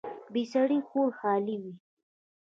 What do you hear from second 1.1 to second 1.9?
خالي وي